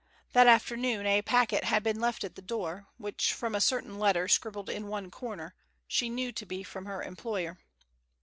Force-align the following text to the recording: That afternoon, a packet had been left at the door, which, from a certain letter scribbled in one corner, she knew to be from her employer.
That 0.33 0.47
afternoon, 0.47 1.05
a 1.05 1.21
packet 1.21 1.63
had 1.65 1.83
been 1.83 1.99
left 2.01 2.23
at 2.23 2.33
the 2.33 2.41
door, 2.41 2.87
which, 2.97 3.33
from 3.33 3.53
a 3.53 3.61
certain 3.61 3.99
letter 3.99 4.27
scribbled 4.27 4.67
in 4.67 4.87
one 4.87 5.11
corner, 5.11 5.53
she 5.87 6.09
knew 6.09 6.31
to 6.31 6.45
be 6.47 6.63
from 6.63 6.87
her 6.87 7.03
employer. 7.03 7.59